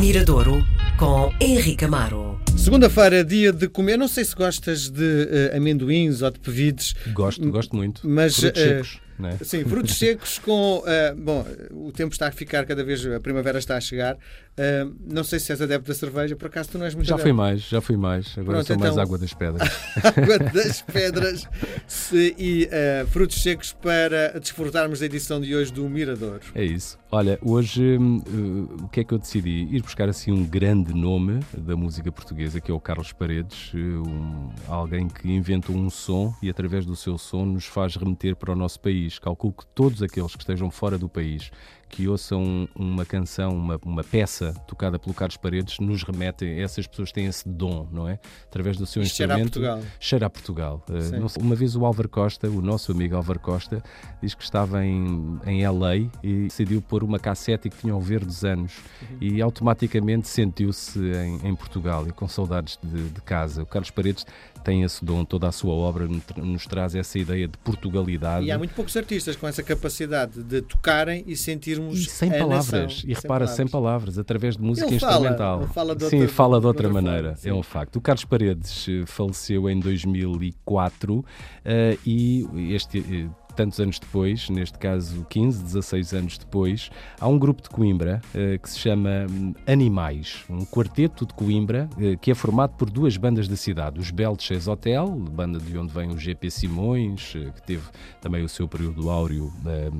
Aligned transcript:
Miradouro 0.00 0.64
com 0.96 1.32
Henrique 1.40 1.84
Amaro. 1.84 2.40
Segunda-feira, 2.56 3.24
dia 3.24 3.52
de 3.52 3.68
comer. 3.68 3.96
Não 3.96 4.06
sei 4.06 4.24
se 4.24 4.34
gostas 4.34 4.88
de 4.88 5.28
eh, 5.52 5.56
amendoins 5.56 6.22
ou 6.22 6.30
de 6.30 6.38
pevides. 6.38 6.94
Gosto, 7.12 7.50
gosto 7.50 7.74
muito. 7.74 8.08
Mas, 8.08 8.36
Frutos 8.36 8.62
eh, 8.62 8.68
secos, 8.68 9.00
não 9.18 9.28
é? 9.28 9.36
Sim, 9.42 9.64
frutos 9.64 9.98
secos 9.98 10.38
com. 10.38 10.82
eh, 10.86 11.14
bom, 11.16 11.44
o 11.72 11.90
tempo 11.90 12.12
está 12.12 12.28
a 12.28 12.32
ficar 12.32 12.64
cada 12.64 12.84
vez. 12.84 13.04
A 13.06 13.18
primavera 13.18 13.58
está 13.58 13.76
a 13.76 13.80
chegar. 13.80 14.16
Eh, 14.58 14.86
não 15.06 15.22
sei 15.22 15.38
se 15.38 15.52
és 15.52 15.62
adepto 15.62 15.86
da 15.88 15.94
cerveja, 15.94 16.34
por 16.34 16.46
acaso 16.46 16.70
tu 16.70 16.78
não 16.78 16.84
és 16.86 16.94
muito 16.94 17.06
Já 17.06 17.14
fui 17.16 17.30
adepto. 17.30 17.36
mais, 17.36 17.60
já 17.62 17.80
fui 17.80 17.96
mais. 17.96 18.26
Agora 18.36 18.44
Pronto, 18.58 18.66
sou 18.66 18.78
mais 18.78 18.92
então- 18.92 19.02
água 19.04 19.16
das 19.18 19.32
pedras. 19.32 19.68
Água 20.16 20.38
das 20.38 20.82
pedras 20.82 21.48
se- 21.86 22.34
e 22.36 22.68
eh, 22.70 23.06
frutos 23.08 23.40
secos 23.42 23.72
para 23.72 24.38
desfrutarmos 24.40 25.00
da 25.00 25.06
edição 25.06 25.40
de 25.40 25.54
hoje 25.54 25.72
do 25.72 25.88
Mirador. 25.88 26.40
É 26.54 26.64
isso. 26.64 26.98
Olha, 27.10 27.38
hoje 27.40 27.96
uh, 27.96 28.84
o 28.84 28.88
que 28.88 29.00
é 29.00 29.04
que 29.04 29.14
eu 29.14 29.18
decidi? 29.18 29.66
Ir 29.70 29.80
buscar 29.82 30.08
assim 30.10 30.30
um 30.30 30.44
grande 30.44 30.92
nome 30.92 31.40
da 31.56 31.74
música 31.76 32.12
portuguesa, 32.12 32.60
que 32.60 32.70
é 32.70 32.74
o 32.74 32.80
Carlos 32.80 33.12
Paredes, 33.12 33.72
uh, 33.72 33.76
um- 33.78 34.50
alguém 34.66 35.08
que 35.08 35.30
inventou 35.30 35.74
um 35.76 35.88
som 35.88 36.34
e 36.42 36.50
através 36.50 36.84
do 36.84 36.94
seu 36.96 37.16
som 37.16 37.46
nos 37.46 37.64
faz 37.64 37.96
remeter 37.96 38.36
para 38.36 38.52
o 38.52 38.56
nosso 38.56 38.78
país. 38.80 39.18
Calculo 39.18 39.54
que 39.54 39.64
todos 39.74 40.02
aqueles 40.02 40.34
que 40.34 40.42
estejam 40.42 40.70
fora 40.70 40.98
do 40.98 41.08
país 41.08 41.50
que 41.88 42.08
ouçam 42.08 42.68
uma 42.74 43.04
canção, 43.04 43.56
uma, 43.56 43.78
uma 43.84 44.04
peça 44.04 44.52
tocada 44.66 44.98
pelo 44.98 45.14
Carlos 45.14 45.36
Paredes, 45.36 45.78
nos 45.78 46.02
remetem, 46.02 46.60
essas 46.60 46.86
pessoas 46.86 47.10
têm 47.12 47.26
esse 47.26 47.48
dom, 47.48 47.88
não 47.90 48.08
é? 48.08 48.18
Através 48.44 48.76
do 48.76 48.86
seu 48.86 49.02
Isto 49.02 49.16
cheira 49.16 49.34
a 49.34 49.40
instrumento. 49.40 49.76
Portugal. 49.76 49.92
Cheira 49.98 50.26
a 50.26 50.30
Portugal. 50.30 50.84
Uh, 50.88 51.42
uma 51.42 51.54
vez 51.54 51.74
o 51.76 51.84
Álvaro 51.84 52.08
Costa, 52.08 52.48
o 52.48 52.60
nosso 52.60 52.92
amigo 52.92 53.16
Álvaro 53.16 53.40
Costa, 53.40 53.82
diz 54.22 54.34
que 54.34 54.42
estava 54.42 54.84
em, 54.84 55.38
em 55.46 55.66
LA 55.66 55.96
e 56.22 56.44
decidiu 56.44 56.80
pôr 56.82 57.02
uma 57.02 57.18
cassete 57.18 57.68
e 57.68 57.70
que 57.70 57.78
tinha 57.78 57.94
o 57.94 58.00
Verdes 58.00 58.44
Anos 58.44 58.68
Uhum. 58.68 59.18
e 59.20 59.40
automaticamente 59.42 60.28
sentiu-se 60.28 60.98
em, 60.98 61.48
em 61.48 61.54
Portugal 61.54 62.06
e 62.06 62.12
com 62.12 62.26
saudades 62.28 62.78
de, 62.82 63.08
de 63.10 63.20
casa. 63.20 63.62
O 63.62 63.66
Carlos 63.66 63.90
Paredes 63.90 64.26
tem 64.58 64.82
esse 64.82 65.04
dom, 65.04 65.24
toda 65.24 65.48
a 65.48 65.52
sua 65.52 65.72
obra 65.72 66.06
nos 66.06 66.24
tra- 66.24 66.42
nos 66.44 66.66
traz 66.66 66.94
essa 66.94 67.18
ideia 67.18 67.46
de 67.48 67.56
Portugalidade. 67.58 68.46
E 68.46 68.50
há 68.52 68.58
muito 68.58 68.74
poucos 68.74 68.96
artistas 68.96 69.36
com 69.36 69.46
essa 69.48 69.62
capacidade 69.62 70.42
de 70.42 70.62
tocarem 70.62 71.24
e 71.26 71.36
sentirmos. 71.36 71.98
E 71.98 72.04
sem 72.06 72.30
palavras, 72.30 72.72
nação. 72.72 73.10
e 73.10 73.14
repara, 73.14 73.46
sem 73.46 73.66
palavras, 73.66 74.18
através 74.18 74.56
de 74.56 74.62
música 74.62 74.88
Ele 74.88 74.98
fala, 74.98 75.12
instrumental. 75.14 75.62
ele 75.62 75.72
fala 75.72 75.96
de 75.96 76.04
sim, 76.08 76.16
outra- 76.20 76.34
fala 76.34 76.60
de 76.60 76.66
outra 76.66 76.86
outra 76.88 77.02
maneira, 77.02 77.34
forma, 77.36 77.56
é 77.56 77.58
um 77.58 77.62
facto. 77.62 77.96
O 77.96 78.00
Carlos 78.00 78.24
Paredes 78.24 78.86
eh, 78.88 79.04
faleceu 79.06 79.68
em 79.70 79.78
2004 79.80 81.24
eh, 81.64 81.96
e 82.06 82.46
este. 82.74 83.28
Tantos 83.58 83.80
anos 83.80 83.98
depois, 83.98 84.48
neste 84.48 84.78
caso 84.78 85.26
15, 85.28 85.64
16 85.64 86.14
anos 86.14 86.38
depois, 86.38 86.92
há 87.18 87.26
um 87.26 87.36
grupo 87.36 87.60
de 87.60 87.68
Coimbra 87.68 88.22
eh, 88.32 88.56
que 88.56 88.70
se 88.70 88.78
chama 88.78 89.26
hum, 89.28 89.52
Animais, 89.66 90.44
um 90.48 90.64
quarteto 90.64 91.26
de 91.26 91.34
Coimbra 91.34 91.90
eh, 91.98 92.14
que 92.20 92.30
é 92.30 92.36
formado 92.36 92.76
por 92.76 92.88
duas 92.88 93.16
bandas 93.16 93.48
da 93.48 93.56
cidade, 93.56 93.98
os 93.98 94.12
Belches 94.12 94.68
Hotel, 94.68 95.08
banda 95.08 95.58
de 95.58 95.76
onde 95.76 95.92
vem 95.92 96.08
o 96.08 96.16
GP 96.16 96.52
Simões, 96.52 97.34
eh, 97.34 97.50
que 97.50 97.60
teve 97.60 97.82
também 98.20 98.44
o 98.44 98.48
seu 98.48 98.68
período 98.68 99.10
áureo 99.10 99.52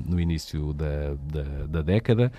no 0.05 0.21
início 0.21 0.71
da, 0.73 1.15
da, 1.21 1.65
da 1.67 1.81
década, 1.81 2.31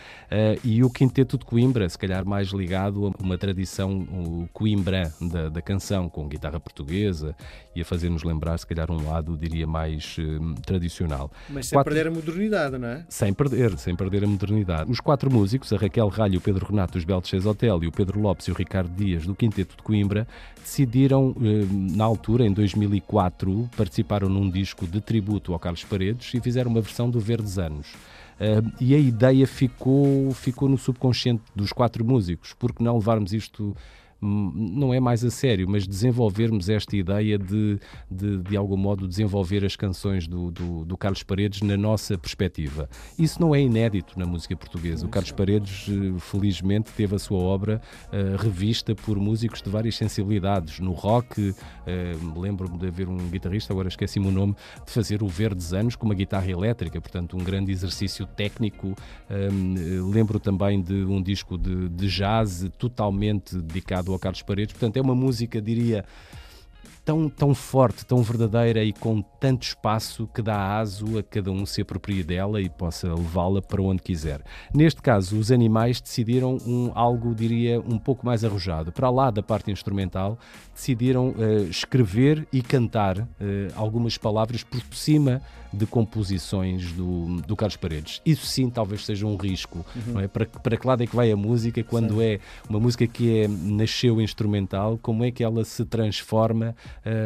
e 0.64 0.82
o 0.82 0.88
Quinteto 0.88 1.36
de 1.36 1.44
Coimbra, 1.44 1.86
se 1.88 1.98
calhar 1.98 2.24
mais 2.24 2.48
ligado 2.48 3.06
a 3.06 3.22
uma 3.22 3.36
tradição 3.36 4.48
Coimbra 4.52 5.12
da, 5.20 5.50
da 5.50 5.60
canção, 5.60 6.08
com 6.08 6.26
guitarra 6.28 6.58
portuguesa 6.58 7.36
e 7.74 7.80
a 7.82 7.84
fazer-nos 7.84 8.22
lembrar, 8.22 8.58
se 8.58 8.66
calhar, 8.66 8.90
um 8.90 9.08
lado, 9.08 9.36
diria, 9.36 9.66
mais 9.66 10.16
eh, 10.18 10.38
Mas 11.48 11.66
sem 11.66 11.76
Quatro- 11.76 11.92
perder 11.92 12.08
a 12.08 12.10
modernidade, 12.10 12.78
não 12.78 12.88
é? 12.88 13.04
Sem 13.08 13.32
perder, 13.32 13.78
sem 13.78 13.94
perder 13.96 14.24
a 14.24 14.26
modernidade. 14.26 14.90
Os 14.90 15.00
quatro 15.00 15.30
músicos, 15.32 15.72
a 15.72 15.76
Raquel 15.76 16.08
Ralho, 16.08 16.38
o 16.38 16.40
Pedro 16.40 16.66
Renato 16.66 16.92
dos 16.94 17.04
Belches 17.04 17.44
Hotel 17.46 17.82
e 17.82 17.86
o 17.86 17.92
Pedro 17.92 18.20
Lopes 18.20 18.46
e 18.46 18.50
o 18.50 18.54
Ricardo 18.54 18.90
Dias 18.94 19.26
do 19.26 19.34
Quinteto 19.34 19.76
de 19.76 19.82
Coimbra, 19.82 20.26
decidiram, 20.62 21.34
eh, 21.42 21.66
na 21.96 22.04
altura, 22.04 22.44
em 22.46 22.52
2004, 22.52 23.68
participaram 23.76 24.28
num 24.28 24.50
disco 24.50 24.86
de 24.86 25.00
tributo 25.00 25.52
ao 25.52 25.58
Carlos 25.58 25.84
Paredes 25.84 26.32
e 26.34 26.40
fizeram 26.40 26.70
uma 26.70 26.80
versão 26.80 27.10
do 27.10 27.18
Verdes 27.18 27.58
Anos. 27.58 27.86
Eh, 28.38 28.62
e 28.80 28.94
a 28.94 28.98
ideia 28.98 29.46
ficou, 29.46 30.30
ficou 30.32 30.68
no 30.68 30.78
subconsciente 30.78 31.42
dos 31.54 31.72
quatro 31.72 32.04
músicos, 32.04 32.54
porque 32.58 32.82
não 32.82 32.94
levarmos 32.96 33.32
isto 33.32 33.76
não 34.20 34.92
é 34.92 35.00
mais 35.00 35.24
a 35.24 35.30
sério, 35.30 35.68
mas 35.68 35.86
desenvolvermos 35.86 36.68
esta 36.68 36.96
ideia 36.96 37.38
de, 37.38 37.78
de, 38.10 38.38
de 38.38 38.56
algum 38.56 38.76
modo, 38.76 39.08
desenvolver 39.08 39.64
as 39.64 39.76
canções 39.76 40.26
do, 40.26 40.50
do, 40.50 40.84
do 40.84 40.96
Carlos 40.96 41.22
Paredes 41.22 41.62
na 41.62 41.76
nossa 41.76 42.18
perspectiva. 42.18 42.88
Isso 43.18 43.40
não 43.40 43.54
é 43.54 43.60
inédito 43.60 44.18
na 44.18 44.26
música 44.26 44.56
portuguesa. 44.56 45.06
O 45.06 45.08
Carlos 45.08 45.32
Paredes, 45.32 45.86
eh, 45.88 46.18
felizmente, 46.18 46.90
teve 46.92 47.14
a 47.14 47.18
sua 47.18 47.38
obra 47.38 47.80
eh, 48.12 48.36
revista 48.38 48.94
por 48.94 49.18
músicos 49.18 49.62
de 49.62 49.70
várias 49.70 49.96
sensibilidades. 49.96 50.80
No 50.80 50.92
rock, 50.92 51.54
eh, 51.86 52.12
lembro-me 52.36 52.78
de 52.78 52.88
haver 52.88 53.08
um 53.08 53.16
guitarrista, 53.28 53.72
agora 53.72 53.88
esqueci-me 53.88 54.26
o 54.26 54.30
nome, 54.30 54.54
de 54.84 54.92
fazer 54.92 55.22
o 55.22 55.28
Verdes 55.28 55.72
Anos 55.72 55.96
com 55.96 56.04
uma 56.04 56.14
guitarra 56.14 56.50
elétrica, 56.50 57.00
portanto, 57.00 57.36
um 57.36 57.42
grande 57.42 57.72
exercício 57.72 58.26
técnico. 58.26 58.94
Hum, 59.30 59.74
eh, 59.76 60.14
lembro 60.14 60.38
também 60.38 60.80
de 60.82 61.04
um 61.04 61.22
disco 61.22 61.56
de, 61.56 61.88
de 61.88 62.08
jazz 62.08 62.68
totalmente 62.78 63.56
dedicado 63.56 64.09
ao 64.12 64.18
Carlos 64.18 64.42
Paredes, 64.42 64.72
portanto, 64.72 64.96
é 64.96 65.00
uma 65.00 65.14
música, 65.14 65.60
diria, 65.60 66.04
tão, 67.04 67.28
tão 67.28 67.54
forte, 67.54 68.04
tão 68.04 68.22
verdadeira 68.22 68.84
e 68.84 68.92
com 68.92 69.22
tanto 69.22 69.62
espaço 69.62 70.28
que 70.34 70.42
dá 70.42 70.78
aso 70.78 71.18
a 71.18 71.22
cada 71.22 71.50
um 71.50 71.64
se 71.64 71.80
aproprie 71.80 72.22
dela 72.22 72.60
e 72.60 72.68
possa 72.68 73.08
levá-la 73.14 73.62
para 73.62 73.82
onde 73.82 74.02
quiser. 74.02 74.42
Neste 74.72 75.00
caso, 75.02 75.38
os 75.38 75.50
animais 75.50 76.00
decidiram 76.00 76.58
um, 76.66 76.92
algo, 76.94 77.34
diria, 77.34 77.80
um 77.80 77.98
pouco 77.98 78.24
mais 78.24 78.44
arrojado. 78.44 78.92
Para 78.92 79.10
lá 79.10 79.30
da 79.30 79.42
parte 79.42 79.70
instrumental, 79.70 80.38
decidiram 80.74 81.34
eh, 81.38 81.62
escrever 81.70 82.46
e 82.52 82.62
cantar 82.62 83.18
eh, 83.18 83.68
algumas 83.74 84.16
palavras 84.16 84.62
por 84.62 84.80
cima 84.92 85.42
de 85.72 85.86
composições 85.86 86.92
do, 86.92 87.40
do 87.42 87.54
Carlos 87.54 87.76
Paredes. 87.76 88.20
Isso 88.26 88.46
sim 88.46 88.68
talvez 88.68 89.04
seja 89.04 89.26
um 89.26 89.36
risco. 89.36 89.84
Não 90.06 90.20
é? 90.20 90.26
para, 90.26 90.46
para 90.46 90.76
que 90.76 90.86
lado 90.86 91.02
é 91.02 91.06
que 91.06 91.14
vai 91.14 91.30
a 91.30 91.36
música 91.36 91.82
quando 91.84 92.20
é 92.20 92.40
uma 92.68 92.80
música 92.80 93.06
que 93.06 93.40
é, 93.40 93.48
nasceu 93.48 94.20
instrumental, 94.20 94.98
como 95.00 95.24
é 95.24 95.30
que 95.30 95.44
ela 95.44 95.64
se 95.64 95.84
transforma 95.84 96.74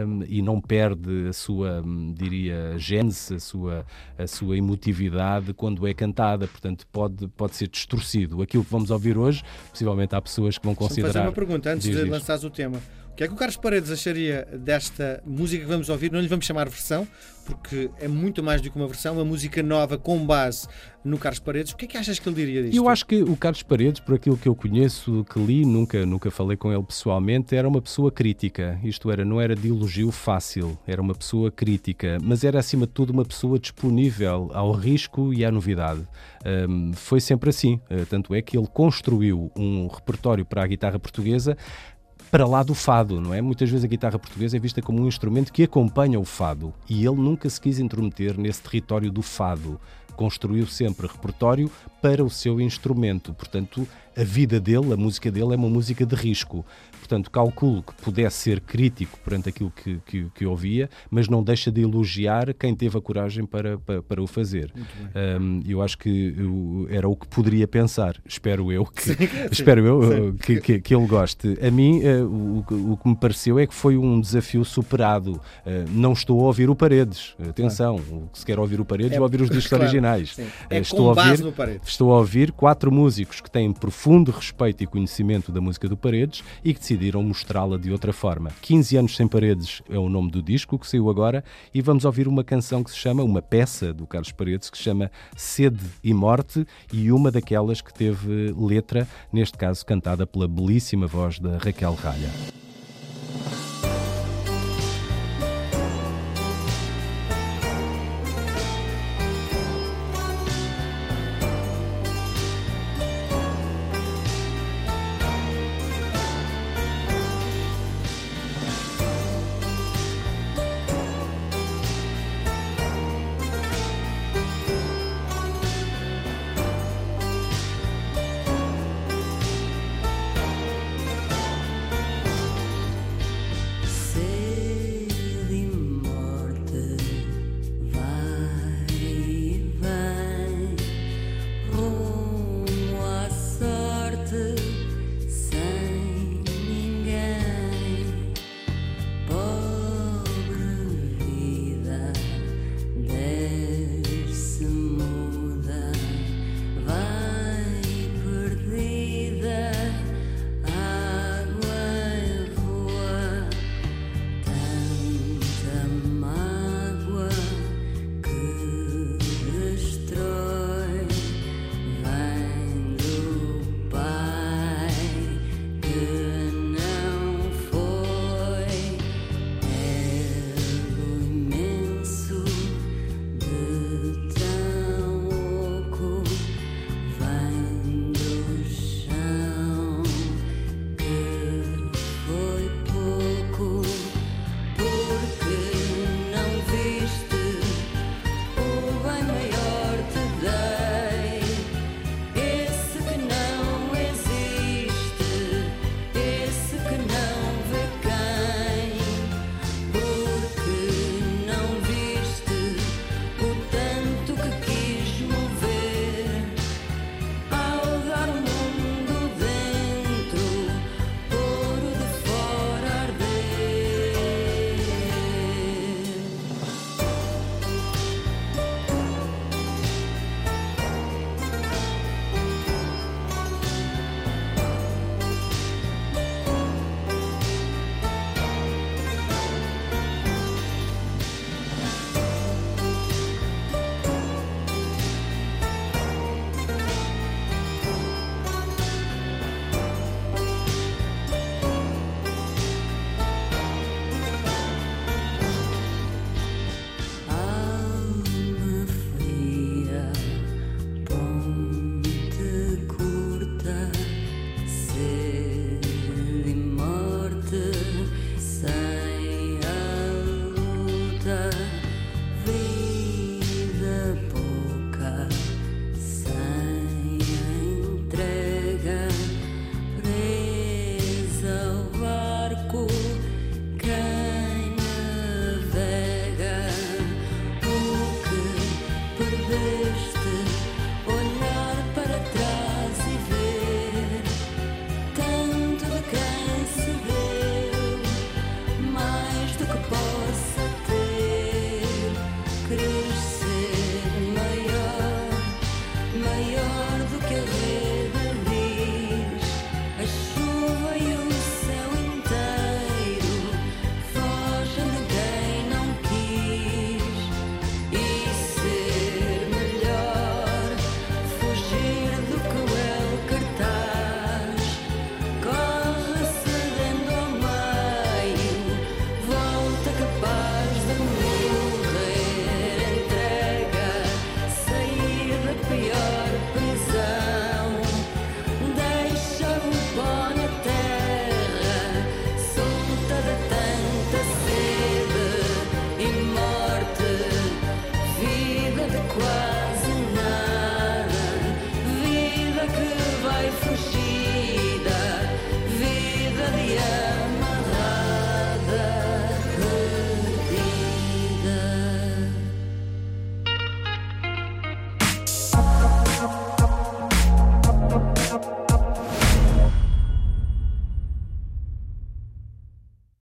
hum, 0.07 0.23
e 0.27 0.43
não 0.43 0.61
perde 0.61 1.29
a 1.29 1.33
sua, 1.33 1.83
hum, 1.85 2.15
diria, 2.17 2.75
gênese, 2.79 3.35
a 3.35 3.41
sua, 3.41 3.87
a 4.19 4.27
sua 4.27 4.57
emotividade 4.57 5.53
quando 5.55 5.87
é 5.87 5.95
cantada. 5.95 6.47
Portanto, 6.47 6.87
pode, 6.91 7.29
pode 7.29 7.57
ser 7.57 7.69
distorcido. 7.69 8.43
Aquilo 8.43 8.65
que 8.65 8.71
vamos 8.71 8.91
ouvir 8.91 9.17
hoje, 9.17 9.43
possivelmente 9.71 10.15
há 10.15 10.21
pessoas 10.21 10.59
que 10.59 10.65
vão 10.65 10.75
Deixa-me 10.75 10.89
considerar. 10.89 11.13
fazer 11.13 11.27
uma 11.27 11.33
pergunta 11.33 11.71
antes 11.71 11.87
Diz, 11.87 11.97
de 11.97 12.05
lançares 12.05 12.45
o 12.45 12.51
tema. 12.51 12.79
O 13.15 13.17
que 13.17 13.23
é 13.23 13.29
que 13.29 13.33
o 13.33 13.37
Carlos 13.37 13.57
Paredes 13.57 13.93
acharia 13.93 14.45
desta 14.53 15.23
música 15.25 15.63
que 15.63 15.71
vamos 15.71 15.89
ouvir? 15.89 16.11
Não 16.11 16.21
lhe 16.21 16.27
vamos 16.27 16.45
chamar 16.45 16.69
versão, 16.69 17.07
porque 17.47 17.89
é 18.01 18.09
muito 18.09 18.43
mais 18.43 18.61
do 18.61 18.69
que 18.69 18.77
uma 18.77 18.89
versão, 18.89 19.15
uma 19.15 19.25
música 19.25 19.63
nova 19.63 19.97
com 19.97 20.19
base 20.27 20.67
no 21.05 21.17
Carlos 21.17 21.39
Paredes. 21.39 21.73
O 21.73 21.77
que 21.77 21.85
é 21.85 21.89
que 21.89 21.97
achas 21.97 22.19
que 22.19 22.29
ele 22.29 22.35
diria 22.35 22.63
disto? 22.65 22.77
Eu 22.77 22.89
acho 22.89 23.07
que 23.07 23.23
o 23.23 23.37
Carlos 23.37 23.63
Paredes, 23.63 24.01
por 24.01 24.17
aquilo 24.17 24.37
que 24.37 24.49
eu 24.49 24.55
conheço, 24.57 25.25
que 25.33 25.39
li, 25.39 25.65
nunca, 25.65 26.05
nunca 26.05 26.29
falei 26.29 26.57
com 26.57 26.73
ele 26.73 26.83
pessoalmente, 26.83 27.55
era 27.55 27.69
uma 27.69 27.81
pessoa 27.81 28.11
crítica. 28.11 28.81
Isto 28.83 29.09
era, 29.13 29.25
não 29.25 29.41
era 29.41 29.55
de 29.55 29.69
elogio 29.69 30.11
fácil, 30.11 30.77
era 30.85 31.01
uma 31.01 31.15
pessoa 31.15 31.53
crítica, 31.53 32.19
mas 32.21 32.43
era 32.43 32.59
acima 32.59 32.85
de 32.85 32.93
tudo 32.95 33.13
uma 33.13 33.25
pessoa 33.25 33.61
disponível 33.61 34.51
ao 34.53 34.73
risco 34.73 35.33
e 35.33 35.45
à 35.45 35.53
novidade. 35.53 36.03
Hum, 36.69 36.91
foi 36.95 37.21
sempre 37.21 37.51
assim. 37.51 37.75
Uh, 37.89 38.05
tanto 38.09 38.35
é 38.35 38.43
que 38.43 38.57
ele 38.57 38.67
construiu 38.67 39.53
um 39.55 39.87
repertório 39.87 40.45
para 40.45 40.65
a 40.65 40.67
guitarra 40.67 40.99
portuguesa 40.99 41.57
para 42.35 42.49
lá 42.49 42.65
do 42.65 42.75
fado, 42.75 43.21
não 43.21 43.33
é? 43.33 43.41
Muitas 43.41 43.71
vezes 43.71 43.85
a 43.85 43.87
guitarra 43.87 44.19
portuguesa 44.19 44.57
é 44.57 44.59
vista 44.59 44.83
como 44.83 45.01
um 45.01 45.07
instrumento 45.07 45.53
que 45.53 45.63
acompanha 45.63 46.19
o 46.19 46.25
fado 46.25 46.75
e 46.91 47.07
ele 47.07 47.15
nunca 47.15 47.49
se 47.49 47.61
quis 47.61 47.79
intrometer 47.79 48.37
nesse 48.37 48.61
território 48.61 49.09
do 49.09 49.23
fado. 49.23 49.81
Construiu 50.17 50.67
sempre 50.67 51.07
repertório 51.07 51.71
para 52.03 52.25
o 52.25 52.29
seu 52.29 52.61
instrumento, 52.61 53.33
portanto, 53.33 53.87
a 54.17 54.25
vida 54.25 54.59
dele, 54.61 54.93
a 54.93 54.97
música 54.97 55.31
dele 55.31 55.53
é 55.55 55.57
uma 55.57 55.69
música 55.69 56.05
de 56.07 56.15
risco. 56.15 56.65
Portanto, 56.99 57.31
calculo 57.31 57.83
que 57.83 57.93
pudesse 58.03 58.37
ser 58.39 58.61
crítico 58.61 59.19
perante 59.23 59.51
aquilo 59.51 59.71
que, 59.71 59.99
que, 60.07 60.27
que 60.35 60.47
ouvia, 60.47 60.89
mas 61.11 61.29
não 61.29 61.43
deixa 61.43 61.71
de 61.71 61.83
elogiar 61.83 62.55
quem 62.55 62.75
teve 62.75 62.97
a 62.97 63.01
coragem 63.01 63.45
para, 63.45 63.77
para, 63.77 64.01
para 64.03 64.23
o 64.23 64.27
fazer. 64.27 64.73
Um, 65.15 65.61
eu 65.67 65.83
acho 65.83 65.99
que 65.99 66.35
eu- 66.39 66.87
era 66.91 67.07
o 67.07 67.15
que 67.15 67.27
poderia 67.29 67.69
pensar. 67.69 68.17
Espero 68.27 68.73
eu 68.73 68.87
que, 68.87 69.03
espero 69.53 69.87
eu 69.87 70.29
uh, 70.29 70.33
que, 70.33 70.61
que, 70.63 70.81
que 70.81 70.95
ele 70.95 71.07
goste. 71.07 71.59
A 71.61 71.71
mim, 71.71 72.01
uh, 72.03 72.59
o, 72.59 72.65
que- 72.67 72.75
o 72.75 72.97
que 72.97 73.09
me 73.09 73.17
pareceu 73.17 73.59
é 73.59 73.67
que 73.67 73.75
foi 73.75 73.99
um 73.99 74.19
desafio 74.19 74.65
superado. 74.65 75.33
Uh, 75.33 75.85
não 75.91 76.15
estou 76.15 76.41
a 76.41 76.45
ouvir 76.45 76.71
o 76.71 76.75
Paredes. 76.75 77.35
Atenção, 77.49 77.97
o 77.97 78.29
que 78.33 78.39
se 78.39 78.47
quer 78.47 78.59
ouvir 78.59 78.81
o 78.81 78.85
Paredes, 78.85 79.13
É, 79.13 79.17
vou 79.17 79.25
ouvir 79.25 79.43
os 79.43 79.51
discos 79.51 79.69
claro. 79.69 79.85
originais. 79.85 80.35
Sim. 80.35 80.47
Eh, 80.71 80.79
É 80.79 80.81
estou 80.81 81.11
a 81.13 81.23
ouvir- 81.23 81.45
no 81.45 81.53
Paredes. 81.53 81.87
Estou 81.89 82.15
a 82.15 82.19
ouvir 82.19 82.51
quatro 82.51 82.91
músicos 82.91 83.43
que 83.43 83.51
têm 83.51 83.71
profundo 84.05 84.31
respeito 84.31 84.85
e 84.85 84.87
conhecimento 84.87 85.51
da 85.51 85.63
música 85.63 85.89
do 85.89 85.97
Paredes 85.97 86.45
e 86.63 86.75
que 86.75 86.81
decidiram 86.81 87.23
mostrá-la 87.23 87.79
de 87.79 87.91
outra 87.91 88.13
forma. 88.13 88.51
15 88.61 88.99
anos 88.99 89.17
sem 89.17 89.27
Paredes 89.27 89.81
é 89.89 89.99
o 89.99 90.11
nome 90.11 90.31
do 90.31 90.43
disco 90.43 90.79
que 90.79 90.87
saiu 90.87 91.09
agora 91.09 91.43
e 91.73 91.81
vamos 91.81 92.05
ouvir 92.05 92.29
uma 92.29 92.45
canção 92.45 92.85
que 92.85 92.91
se 92.91 92.99
chama, 92.99 93.23
uma 93.23 93.41
peça 93.41 93.95
do 93.95 94.07
Carlos 94.07 94.31
Paredes 94.31 94.69
que 94.69 94.77
se 94.77 94.85
chama 94.85 95.11
Sede 95.35 95.87
e 96.03 96.13
Morte 96.13 96.67
e 96.93 97.11
uma 97.11 97.31
daquelas 97.31 97.81
que 97.81 97.95
teve 97.95 98.53
letra, 98.55 99.09
neste 99.33 99.57
caso 99.57 99.87
cantada 99.87 100.27
pela 100.27 100.47
belíssima 100.47 101.07
voz 101.07 101.39
da 101.39 101.57
Raquel 101.57 101.95
Ralha. 101.95 102.64